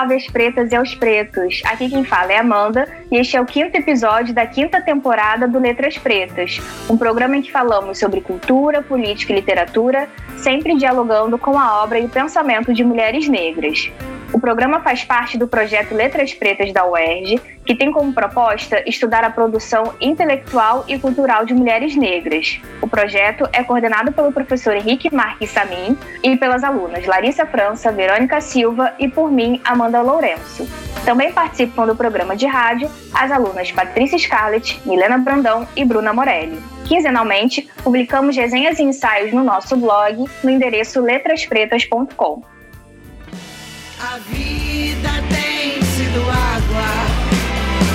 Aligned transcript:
salve 0.00 0.14
às 0.14 0.26
pretas 0.26 0.72
e 0.72 0.76
aos 0.76 0.94
pretos! 0.94 1.60
Aqui 1.66 1.90
quem 1.90 2.04
fala 2.04 2.32
é 2.32 2.38
Amanda 2.38 2.88
e 3.10 3.16
este 3.16 3.36
é 3.36 3.40
o 3.40 3.44
quinto 3.44 3.76
episódio 3.76 4.32
da 4.32 4.46
quinta 4.46 4.80
temporada 4.80 5.46
do 5.46 5.58
Letras 5.58 5.98
Pretas, 5.98 6.58
um 6.88 6.96
programa 6.96 7.36
em 7.36 7.42
que 7.42 7.52
falamos 7.52 7.98
sobre 7.98 8.22
cultura, 8.22 8.80
política 8.80 9.32
e 9.32 9.36
literatura, 9.36 10.08
sempre 10.38 10.74
dialogando 10.76 11.36
com 11.36 11.58
a 11.58 11.82
obra 11.82 11.98
e 11.98 12.06
o 12.06 12.08
pensamento 12.08 12.72
de 12.72 12.82
mulheres 12.82 13.28
negras. 13.28 13.92
O 14.32 14.38
programa 14.38 14.80
faz 14.80 15.02
parte 15.02 15.36
do 15.36 15.48
projeto 15.48 15.92
Letras 15.92 16.32
Pretas 16.32 16.72
da 16.72 16.86
UERJ, 16.86 17.40
que 17.66 17.74
tem 17.74 17.90
como 17.90 18.12
proposta 18.12 18.80
estudar 18.88 19.24
a 19.24 19.30
produção 19.30 19.92
intelectual 20.00 20.84
e 20.86 20.98
cultural 20.98 21.44
de 21.44 21.52
mulheres 21.52 21.96
negras. 21.96 22.60
O 22.80 22.88
projeto 22.88 23.48
é 23.52 23.64
coordenado 23.64 24.12
pelo 24.12 24.32
professor 24.32 24.76
Henrique 24.76 25.12
Marques 25.12 25.50
Samin 25.50 25.98
e 26.22 26.36
pelas 26.36 26.62
alunas 26.62 27.06
Larissa 27.06 27.44
França, 27.44 27.90
Verônica 27.90 28.40
Silva 28.40 28.94
e 29.00 29.08
por 29.08 29.32
mim, 29.32 29.60
Amanda 29.64 30.00
Lourenço. 30.00 30.68
Também 31.04 31.32
participam 31.32 31.86
do 31.86 31.96
programa 31.96 32.36
de 32.36 32.46
rádio 32.46 32.88
as 33.12 33.32
alunas 33.32 33.72
Patrícia 33.72 34.18
Scarlett, 34.18 34.80
Milena 34.86 35.18
Brandão 35.18 35.66
e 35.74 35.84
Bruna 35.84 36.12
Morelli. 36.12 36.60
Quinzenalmente, 36.84 37.68
publicamos 37.82 38.36
resenhas 38.36 38.78
e 38.78 38.84
ensaios 38.84 39.32
no 39.32 39.42
nosso 39.42 39.76
blog 39.76 40.24
no 40.44 40.50
endereço 40.50 41.00
letraspretas.com. 41.00 42.59
A 44.02 44.16
vida 44.16 45.10
tem 45.28 45.82
sido 45.82 46.20
água, 46.22 46.88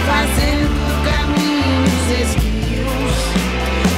fazendo 0.06 0.78
caminhos 1.04 2.06
esquios, 2.22 3.16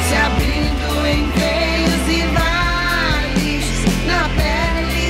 se 0.08 0.16
abrindo 0.16 1.06
em 1.06 1.28
veios 1.32 2.08
e 2.08 2.22
vales, 2.34 3.66
na 4.06 4.24
pele 4.38 5.10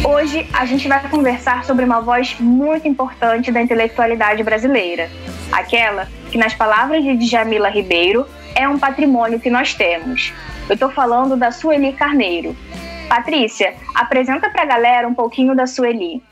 meio 0.00 0.08
Hoje 0.08 0.46
a 0.54 0.64
gente 0.64 0.88
vai 0.88 1.06
conversar 1.10 1.66
sobre 1.66 1.84
uma 1.84 2.00
voz 2.00 2.34
muito 2.40 2.88
importante 2.88 3.52
da 3.52 3.60
intelectualidade 3.60 4.42
brasileira, 4.42 5.10
aquela 5.52 6.08
que, 6.30 6.38
nas 6.38 6.54
palavras 6.54 7.04
de 7.04 7.14
Djamila 7.18 7.68
Ribeiro, 7.68 8.26
é 8.54 8.66
um 8.66 8.78
patrimônio 8.78 9.38
que 9.38 9.50
nós 9.50 9.74
temos. 9.74 10.32
Eu 10.66 10.74
estou 10.74 10.90
falando 10.90 11.36
da 11.36 11.50
Sueli 11.50 11.92
Carneiro, 11.92 12.56
Patrícia, 13.08 13.74
apresenta 13.94 14.50
para 14.50 14.62
a 14.62 14.66
galera 14.66 15.08
um 15.08 15.14
pouquinho 15.14 15.54
da 15.54 15.66
Sueli. 15.66 16.22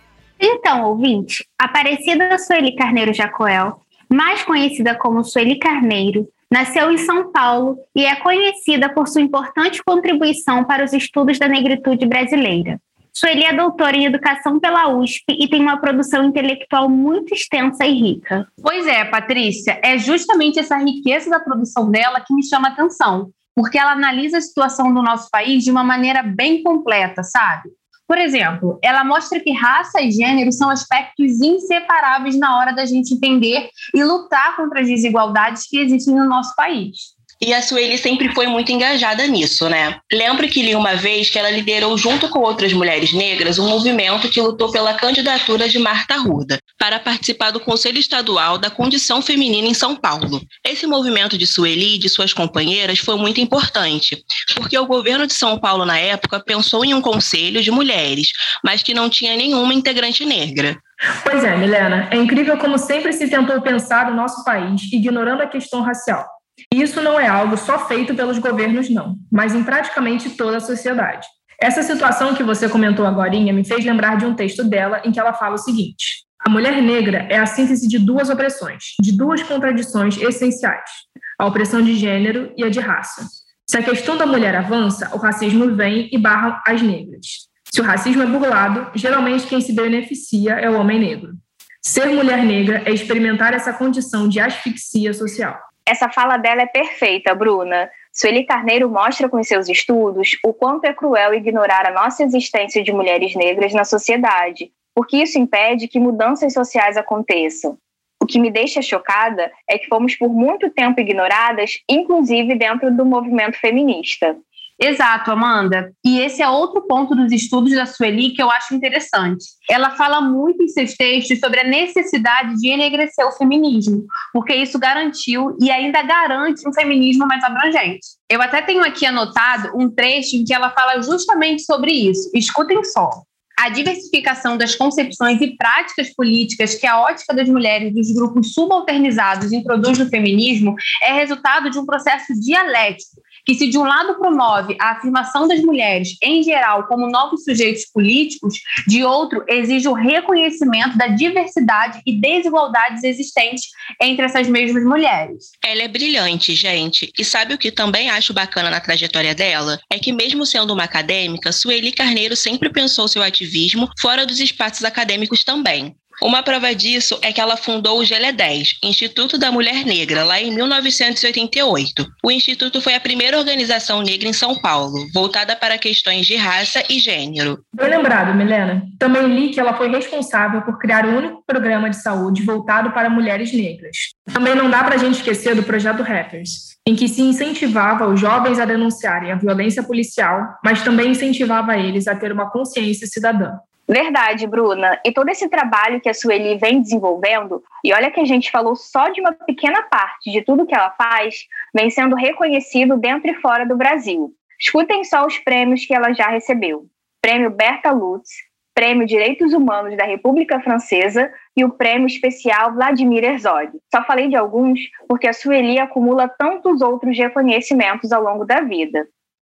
Então, 0.40 0.86
ouvinte, 0.86 1.46
Aparecida 1.58 2.36
Sueli 2.38 2.74
Carneiro 2.74 3.12
Jacoel, 3.12 3.80
mais 4.12 4.42
conhecida 4.42 4.94
como 4.94 5.22
Sueli 5.22 5.58
Carneiro, 5.58 6.28
nasceu 6.50 6.90
em 6.90 6.98
São 6.98 7.30
Paulo 7.30 7.78
e 7.94 8.04
é 8.04 8.16
conhecida 8.16 8.88
por 8.88 9.08
sua 9.08 9.22
importante 9.22 9.82
contribuição 9.84 10.64
para 10.64 10.84
os 10.84 10.92
estudos 10.92 11.38
da 11.38 11.48
negritude 11.48 12.04
brasileira. 12.06 12.80
Sueli 13.14 13.44
é 13.44 13.52
doutora 13.52 13.96
em 13.96 14.06
educação 14.06 14.58
pela 14.58 14.88
USP 14.88 15.24
e 15.28 15.46
tem 15.46 15.60
uma 15.60 15.76
produção 15.76 16.24
intelectual 16.24 16.88
muito 16.88 17.34
extensa 17.34 17.84
e 17.84 17.92
rica. 17.92 18.46
Pois 18.60 18.86
é, 18.86 19.04
Patrícia, 19.04 19.78
é 19.82 19.98
justamente 19.98 20.58
essa 20.58 20.78
riqueza 20.78 21.28
da 21.28 21.38
produção 21.38 21.90
dela 21.90 22.20
que 22.20 22.34
me 22.34 22.44
chama 22.44 22.68
a 22.68 22.72
atenção 22.72 23.30
porque 23.54 23.78
ela 23.78 23.92
analisa 23.92 24.38
a 24.38 24.40
situação 24.40 24.92
do 24.92 25.02
nosso 25.02 25.28
país 25.30 25.62
de 25.62 25.70
uma 25.70 25.84
maneira 25.84 26.22
bem 26.22 26.62
completa, 26.62 27.22
sabe? 27.22 27.70
Por 28.06 28.18
exemplo, 28.18 28.78
ela 28.82 29.04
mostra 29.04 29.40
que 29.40 29.52
raça 29.52 30.00
e 30.02 30.10
gênero 30.10 30.52
são 30.52 30.68
aspectos 30.68 31.40
inseparáveis 31.40 32.38
na 32.38 32.58
hora 32.58 32.72
da 32.72 32.84
gente 32.84 33.14
entender 33.14 33.70
e 33.94 34.04
lutar 34.04 34.56
contra 34.56 34.80
as 34.80 34.86
desigualdades 34.86 35.66
que 35.66 35.78
existem 35.78 36.14
no 36.14 36.28
nosso 36.28 36.54
país. 36.54 37.14
E 37.44 37.52
a 37.52 37.60
Sueli 37.60 37.98
sempre 37.98 38.32
foi 38.32 38.46
muito 38.46 38.70
engajada 38.70 39.26
nisso, 39.26 39.68
né? 39.68 39.98
Lembro 40.12 40.46
que 40.46 40.62
li 40.62 40.76
uma 40.76 40.94
vez 40.94 41.28
que 41.28 41.36
ela 41.36 41.50
liderou, 41.50 41.98
junto 41.98 42.28
com 42.28 42.38
outras 42.38 42.72
mulheres 42.72 43.12
negras, 43.12 43.58
um 43.58 43.68
movimento 43.68 44.28
que 44.28 44.40
lutou 44.40 44.70
pela 44.70 44.94
candidatura 44.94 45.68
de 45.68 45.76
Marta 45.76 46.16
Ruda 46.16 46.60
para 46.78 47.00
participar 47.00 47.50
do 47.50 47.58
Conselho 47.58 47.98
Estadual 47.98 48.58
da 48.58 48.70
Condição 48.70 49.20
Feminina 49.20 49.66
em 49.66 49.74
São 49.74 49.96
Paulo. 49.96 50.40
Esse 50.64 50.86
movimento 50.86 51.36
de 51.36 51.44
Sueli 51.44 51.96
e 51.96 51.98
de 51.98 52.08
suas 52.08 52.32
companheiras 52.32 53.00
foi 53.00 53.16
muito 53.16 53.40
importante, 53.40 54.22
porque 54.54 54.78
o 54.78 54.86
governo 54.86 55.26
de 55.26 55.34
São 55.34 55.58
Paulo, 55.58 55.84
na 55.84 55.98
época, 55.98 56.38
pensou 56.38 56.84
em 56.84 56.94
um 56.94 57.00
conselho 57.00 57.60
de 57.60 57.72
mulheres, 57.72 58.30
mas 58.64 58.84
que 58.84 58.94
não 58.94 59.10
tinha 59.10 59.36
nenhuma 59.36 59.74
integrante 59.74 60.24
negra. 60.24 60.78
Pois 61.24 61.42
é, 61.42 61.56
Milena, 61.56 62.08
é 62.12 62.16
incrível 62.16 62.56
como 62.56 62.78
sempre 62.78 63.12
se 63.12 63.28
tentou 63.28 63.60
pensar 63.60 64.08
o 64.12 64.14
nosso 64.14 64.44
país 64.44 64.82
ignorando 64.92 65.42
a 65.42 65.48
questão 65.48 65.82
racial. 65.82 66.24
Isso 66.72 67.00
não 67.00 67.18
é 67.18 67.26
algo 67.26 67.56
só 67.56 67.86
feito 67.86 68.14
pelos 68.14 68.38
governos, 68.38 68.90
não, 68.90 69.16
mas 69.30 69.54
em 69.54 69.62
praticamente 69.62 70.30
toda 70.30 70.58
a 70.58 70.60
sociedade. 70.60 71.26
Essa 71.60 71.82
situação 71.82 72.34
que 72.34 72.42
você 72.42 72.68
comentou 72.68 73.06
agora 73.06 73.30
me 73.30 73.64
fez 73.64 73.84
lembrar 73.84 74.16
de 74.16 74.26
um 74.26 74.34
texto 74.34 74.64
dela 74.64 75.00
em 75.04 75.12
que 75.12 75.20
ela 75.20 75.32
fala 75.32 75.54
o 75.54 75.58
seguinte: 75.58 76.24
A 76.44 76.50
mulher 76.50 76.82
negra 76.82 77.26
é 77.30 77.38
a 77.38 77.46
síntese 77.46 77.86
de 77.86 77.98
duas 77.98 78.28
opressões, 78.30 78.94
de 79.00 79.16
duas 79.16 79.42
contradições 79.42 80.16
essenciais, 80.20 80.90
a 81.38 81.46
opressão 81.46 81.80
de 81.80 81.94
gênero 81.94 82.52
e 82.56 82.64
a 82.64 82.68
de 82.68 82.80
raça. 82.80 83.26
Se 83.64 83.78
a 83.78 83.82
questão 83.82 84.16
da 84.16 84.26
mulher 84.26 84.56
avança, 84.56 85.08
o 85.14 85.18
racismo 85.18 85.74
vem 85.74 86.08
e 86.12 86.18
barra 86.18 86.60
as 86.66 86.82
negras. 86.82 87.26
Se 87.72 87.80
o 87.80 87.84
racismo 87.84 88.22
é 88.22 88.26
burlado, 88.26 88.90
geralmente 88.94 89.46
quem 89.46 89.60
se 89.60 89.72
beneficia 89.72 90.54
é 90.54 90.68
o 90.68 90.78
homem 90.78 90.98
negro. 90.98 91.32
Ser 91.80 92.06
mulher 92.06 92.44
negra 92.44 92.82
é 92.84 92.92
experimentar 92.92 93.54
essa 93.54 93.72
condição 93.72 94.28
de 94.28 94.40
asfixia 94.40 95.14
social. 95.14 95.58
Essa 95.86 96.08
fala 96.08 96.36
dela 96.36 96.62
é 96.62 96.66
perfeita, 96.66 97.34
Bruna. 97.34 97.90
Sueli 98.12 98.44
Carneiro 98.44 98.88
mostra 98.90 99.28
com 99.28 99.42
seus 99.42 99.68
estudos 99.68 100.38
o 100.44 100.52
quanto 100.52 100.84
é 100.84 100.92
cruel 100.92 101.34
ignorar 101.34 101.86
a 101.86 101.92
nossa 101.92 102.22
existência 102.22 102.82
de 102.82 102.92
mulheres 102.92 103.34
negras 103.34 103.72
na 103.72 103.84
sociedade, 103.84 104.70
porque 104.94 105.16
isso 105.16 105.38
impede 105.38 105.88
que 105.88 105.98
mudanças 105.98 106.52
sociais 106.52 106.96
aconteçam. 106.96 107.78
O 108.22 108.26
que 108.26 108.38
me 108.38 108.50
deixa 108.52 108.80
chocada 108.80 109.50
é 109.68 109.76
que 109.76 109.88
fomos 109.88 110.14
por 110.14 110.28
muito 110.28 110.70
tempo 110.70 111.00
ignoradas, 111.00 111.80
inclusive 111.88 112.54
dentro 112.54 112.94
do 112.94 113.04
movimento 113.04 113.58
feminista. 113.58 114.36
Exato, 114.84 115.30
Amanda. 115.30 115.92
E 116.04 116.18
esse 116.18 116.42
é 116.42 116.48
outro 116.48 116.82
ponto 116.88 117.14
dos 117.14 117.30
estudos 117.30 117.72
da 117.72 117.86
Sueli 117.86 118.30
que 118.30 118.42
eu 118.42 118.50
acho 118.50 118.74
interessante. 118.74 119.44
Ela 119.70 119.90
fala 119.90 120.20
muito 120.20 120.60
em 120.60 120.66
seus 120.66 120.94
textos 120.94 121.38
sobre 121.38 121.60
a 121.60 121.64
necessidade 121.64 122.56
de 122.56 122.68
enegrecer 122.68 123.24
o 123.24 123.30
feminismo, 123.30 124.04
porque 124.32 124.52
isso 124.52 124.80
garantiu 124.80 125.56
e 125.60 125.70
ainda 125.70 126.02
garante 126.02 126.68
um 126.68 126.72
feminismo 126.72 127.28
mais 127.28 127.44
abrangente. 127.44 128.04
Eu 128.28 128.42
até 128.42 128.60
tenho 128.60 128.82
aqui 128.84 129.06
anotado 129.06 129.70
um 129.76 129.88
trecho 129.88 130.34
em 130.34 130.42
que 130.42 130.52
ela 130.52 130.70
fala 130.70 131.00
justamente 131.00 131.62
sobre 131.62 131.92
isso. 131.92 132.28
Escutem 132.34 132.82
só. 132.82 133.08
A 133.56 133.68
diversificação 133.68 134.56
das 134.56 134.74
concepções 134.74 135.40
e 135.40 135.56
práticas 135.56 136.12
políticas 136.12 136.74
que 136.74 136.88
a 136.88 137.00
ótica 137.00 137.32
das 137.32 137.48
mulheres 137.48 137.94
dos 137.94 138.12
grupos 138.12 138.52
subalternizados 138.52 139.52
introduz 139.52 139.96
no 139.96 140.08
feminismo 140.08 140.74
é 141.00 141.12
resultado 141.12 141.70
de 141.70 141.78
um 141.78 141.86
processo 141.86 142.32
dialético 142.40 143.21
que, 143.44 143.54
se 143.54 143.68
de 143.68 143.78
um 143.78 143.84
lado 143.84 144.14
promove 144.14 144.76
a 144.80 144.92
afirmação 144.92 145.48
das 145.48 145.60
mulheres 145.60 146.16
em 146.22 146.42
geral 146.42 146.86
como 146.86 147.10
novos 147.10 147.44
sujeitos 147.44 147.86
políticos, 147.92 148.54
de 148.86 149.04
outro 149.04 149.44
exige 149.48 149.88
o 149.88 149.94
reconhecimento 149.94 150.96
da 150.96 151.08
diversidade 151.08 152.00
e 152.06 152.20
desigualdades 152.20 153.04
existentes 153.04 153.64
entre 154.00 154.24
essas 154.24 154.48
mesmas 154.48 154.84
mulheres. 154.84 155.50
Ela 155.64 155.82
é 155.82 155.88
brilhante, 155.88 156.54
gente. 156.54 157.12
E 157.18 157.24
sabe 157.24 157.54
o 157.54 157.58
que 157.58 157.70
também 157.70 158.10
acho 158.10 158.32
bacana 158.32 158.70
na 158.70 158.80
trajetória 158.80 159.34
dela? 159.34 159.78
É 159.90 159.98
que, 159.98 160.12
mesmo 160.12 160.46
sendo 160.46 160.72
uma 160.72 160.84
acadêmica, 160.84 161.52
Sueli 161.52 161.92
Carneiro 161.92 162.36
sempre 162.36 162.70
pensou 162.70 163.08
seu 163.08 163.22
ativismo 163.22 163.88
fora 164.00 164.26
dos 164.26 164.40
espaços 164.40 164.84
acadêmicos 164.84 165.44
também. 165.44 165.94
Uma 166.22 166.40
prova 166.40 166.72
disso 166.72 167.18
é 167.20 167.32
que 167.32 167.40
ela 167.40 167.56
fundou 167.56 167.98
o 167.98 168.04
GLE10, 168.04 168.78
Instituto 168.84 169.36
da 169.36 169.50
Mulher 169.50 169.84
Negra, 169.84 170.22
lá 170.22 170.40
em 170.40 170.54
1988. 170.54 172.06
O 172.22 172.30
instituto 172.30 172.80
foi 172.80 172.94
a 172.94 173.00
primeira 173.00 173.36
organização 173.36 174.00
negra 174.02 174.28
em 174.28 174.32
São 174.32 174.54
Paulo, 174.54 174.94
voltada 175.12 175.56
para 175.56 175.76
questões 175.76 176.24
de 176.24 176.36
raça 176.36 176.80
e 176.88 177.00
gênero. 177.00 177.58
Bem 177.74 177.90
lembrado, 177.90 178.36
Milena. 178.36 178.84
Também 179.00 179.26
li 179.26 179.48
que 179.48 179.58
ela 179.58 179.74
foi 179.74 179.90
responsável 179.90 180.62
por 180.62 180.78
criar 180.78 181.04
o 181.04 181.16
único 181.16 181.42
programa 181.44 181.90
de 181.90 181.96
saúde 181.96 182.44
voltado 182.44 182.92
para 182.92 183.10
mulheres 183.10 183.52
negras. 183.52 183.96
Também 184.32 184.54
não 184.54 184.70
dá 184.70 184.84
para 184.84 184.94
a 184.94 184.98
gente 184.98 185.16
esquecer 185.16 185.56
do 185.56 185.64
projeto 185.64 186.04
Rappers, 186.04 186.76
em 186.86 186.94
que 186.94 187.08
se 187.08 187.20
incentivava 187.20 188.06
os 188.06 188.20
jovens 188.20 188.60
a 188.60 188.64
denunciarem 188.64 189.32
a 189.32 189.36
violência 189.36 189.82
policial, 189.82 190.54
mas 190.64 190.82
também 190.82 191.10
incentivava 191.10 191.76
eles 191.76 192.06
a 192.06 192.14
ter 192.14 192.30
uma 192.30 192.48
consciência 192.48 193.08
cidadã. 193.08 193.50
Verdade, 193.88 194.46
Bruna. 194.46 195.00
E 195.04 195.12
todo 195.12 195.28
esse 195.28 195.48
trabalho 195.48 196.00
que 196.00 196.08
a 196.08 196.14
Sueli 196.14 196.56
vem 196.56 196.80
desenvolvendo, 196.80 197.62
e 197.84 197.92
olha 197.92 198.10
que 198.10 198.20
a 198.20 198.24
gente 198.24 198.50
falou 198.50 198.76
só 198.76 199.08
de 199.08 199.20
uma 199.20 199.32
pequena 199.32 199.82
parte 199.82 200.30
de 200.30 200.42
tudo 200.42 200.66
que 200.66 200.74
ela 200.74 200.90
faz, 200.90 201.46
vem 201.74 201.90
sendo 201.90 202.14
reconhecido 202.14 202.96
dentro 202.96 203.30
e 203.30 203.34
fora 203.34 203.66
do 203.66 203.76
Brasil. 203.76 204.32
Escutem 204.58 205.02
só 205.04 205.26
os 205.26 205.38
prêmios 205.38 205.84
que 205.84 205.94
ela 205.94 206.12
já 206.12 206.28
recebeu: 206.28 206.86
Prêmio 207.20 207.50
Berta 207.50 207.90
Lutz, 207.90 208.30
Prêmio 208.74 209.06
Direitos 209.06 209.52
Humanos 209.52 209.96
da 209.96 210.04
República 210.04 210.60
Francesa 210.60 211.30
e 211.56 211.64
o 211.64 211.70
Prêmio 211.70 212.06
Especial 212.06 212.72
Vladimir 212.72 213.24
Herzog. 213.24 213.70
Só 213.94 214.02
falei 214.04 214.28
de 214.28 214.36
alguns 214.36 214.80
porque 215.08 215.28
a 215.28 215.32
Sueli 215.32 215.78
acumula 215.78 216.28
tantos 216.28 216.80
outros 216.80 217.18
reconhecimentos 217.18 218.12
ao 218.12 218.22
longo 218.22 218.44
da 218.44 218.60
vida. 218.60 219.06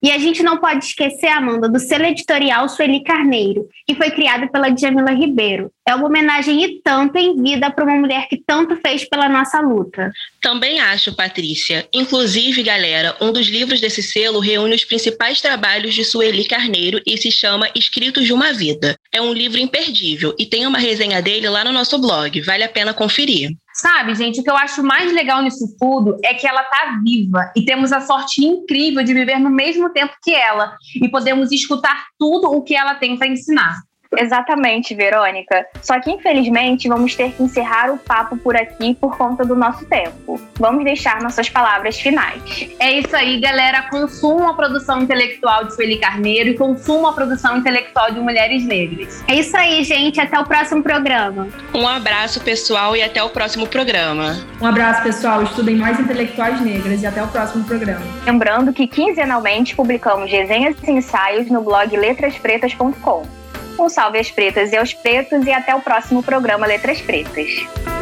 E 0.04 0.12
a 0.12 0.18
gente 0.18 0.42
não 0.42 0.58
pode 0.58 0.84
esquecer, 0.84 1.28
Amanda, 1.28 1.66
do 1.66 1.78
selo 1.78 2.04
editorial 2.04 2.68
Sueli 2.68 3.02
Carneiro, 3.02 3.66
que 3.86 3.94
foi 3.94 4.10
criado 4.10 4.46
pela 4.52 4.68
Djamila 4.68 5.12
Ribeiro. 5.12 5.70
É 5.88 5.94
uma 5.94 6.04
homenagem 6.04 6.62
e 6.62 6.82
tanto 6.82 7.16
em 7.16 7.42
vida 7.42 7.70
para 7.70 7.84
uma 7.84 7.96
mulher 7.96 8.28
que 8.28 8.36
tanto 8.36 8.76
fez 8.76 9.08
pela 9.08 9.30
nossa 9.30 9.62
luta. 9.62 10.12
Também 10.42 10.78
acho, 10.78 11.16
Patrícia. 11.16 11.88
Inclusive, 11.90 12.62
galera, 12.62 13.16
um 13.18 13.32
dos 13.32 13.46
livros 13.46 13.80
desse 13.80 14.02
selo 14.02 14.40
reúne 14.40 14.74
os 14.74 14.84
principais 14.84 15.40
trabalhos 15.40 15.94
de 15.94 16.04
Sueli 16.04 16.46
Carneiro 16.46 17.00
e 17.06 17.16
se 17.16 17.30
chama 17.30 17.70
Escritos 17.74 18.26
de 18.26 18.32
uma 18.34 18.52
Vida. 18.52 18.98
É 19.10 19.22
um 19.22 19.32
livro 19.32 19.58
imperdível 19.58 20.34
e 20.38 20.44
tem 20.44 20.66
uma 20.66 20.78
resenha 20.78 21.22
dele 21.22 21.48
lá 21.48 21.64
no 21.64 21.72
nosso 21.72 21.98
blog. 21.98 22.42
Vale 22.42 22.62
a 22.62 22.68
pena 22.68 22.92
conferir. 22.92 23.52
Sabe, 23.74 24.14
gente, 24.14 24.40
o 24.40 24.44
que 24.44 24.50
eu 24.50 24.56
acho 24.56 24.84
mais 24.84 25.12
legal 25.12 25.42
nisso 25.42 25.76
tudo 25.80 26.16
é 26.22 26.32
que 26.32 26.46
ela 26.46 26.62
tá 26.62 27.00
viva 27.02 27.52
e 27.56 27.64
temos 27.64 27.92
a 27.92 28.00
sorte 28.00 28.44
incrível 28.44 29.02
de 29.02 29.12
viver 29.12 29.40
no 29.40 29.50
mesmo 29.50 29.90
tempo 29.90 30.14
que 30.22 30.32
ela 30.32 30.76
e 30.94 31.08
podemos 31.08 31.50
escutar 31.50 32.06
tudo 32.16 32.52
o 32.52 32.62
que 32.62 32.76
ela 32.76 32.94
tem 32.94 33.18
para 33.18 33.26
ensinar. 33.26 33.82
Exatamente, 34.18 34.94
Verônica. 34.94 35.66
Só 35.82 36.00
que 36.00 36.10
infelizmente 36.10 36.88
vamos 36.88 37.14
ter 37.14 37.32
que 37.32 37.42
encerrar 37.42 37.90
o 37.92 37.98
papo 37.98 38.36
por 38.36 38.56
aqui 38.56 38.94
por 38.94 39.16
conta 39.16 39.44
do 39.44 39.54
nosso 39.54 39.84
tempo. 39.86 40.40
Vamos 40.58 40.84
deixar 40.84 41.20
nossas 41.20 41.48
palavras 41.48 41.98
finais. 41.98 42.68
É 42.78 42.92
isso 42.92 43.14
aí, 43.14 43.40
galera. 43.40 43.82
Consumam 43.90 44.48
a 44.48 44.54
produção 44.54 45.02
intelectual 45.02 45.64
de 45.64 45.74
Sueli 45.74 45.98
Carneiro 45.98 46.50
e 46.50 46.54
consumam 46.54 47.08
a 47.08 47.12
produção 47.12 47.58
intelectual 47.58 48.12
de 48.12 48.20
Mulheres 48.20 48.64
Negras. 48.64 49.22
É 49.28 49.34
isso 49.34 49.56
aí, 49.56 49.82
gente. 49.84 50.20
Até 50.20 50.38
o 50.38 50.44
próximo 50.44 50.82
programa. 50.82 51.48
Um 51.74 51.86
abraço, 51.86 52.40
pessoal, 52.40 52.96
e 52.96 53.02
até 53.02 53.22
o 53.22 53.30
próximo 53.30 53.66
programa. 53.66 54.36
Um 54.60 54.66
abraço, 54.66 55.02
pessoal. 55.02 55.42
Estudem 55.42 55.76
mais 55.76 55.98
intelectuais 55.98 56.60
negras 56.60 57.02
e 57.02 57.06
até 57.06 57.22
o 57.22 57.28
próximo 57.28 57.64
programa. 57.64 58.04
Lembrando 58.24 58.72
que 58.72 58.86
quinzenalmente 58.86 59.74
publicamos 59.74 60.30
resenhas 60.30 60.76
e 60.82 60.90
ensaios 60.90 61.50
no 61.50 61.62
blog 61.62 61.96
letraspretas.com. 61.96 63.43
Um 63.78 63.88
salve 63.88 64.18
às 64.18 64.30
pretas 64.30 64.72
e 64.72 64.76
aos 64.76 64.92
pretos 64.92 65.46
e 65.46 65.52
até 65.52 65.74
o 65.74 65.80
próximo 65.80 66.22
programa 66.22 66.66
Letras 66.66 67.00
Pretas. 67.00 67.93